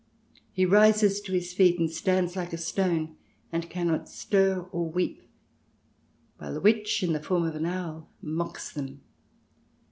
He 0.51 0.65
rises 0.65 1.21
to 1.21 1.31
his 1.31 1.53
feet 1.53 1.77
and 1.79 1.87
stands 1.87 2.35
like 2.35 2.53
a 2.53 2.57
stone, 2.57 3.17
and 3.51 3.69
cannot 3.69 4.09
stir 4.09 4.61
or 4.71 4.89
weep, 4.89 5.21
while 6.39 6.55
the 6.55 6.59
witch, 6.59 7.03
in 7.03 7.13
the 7.13 7.21
form 7.21 7.43
of 7.43 7.53
an 7.55 7.67
owl, 7.67 8.09
mocks 8.19 8.71
them. 8.73 9.01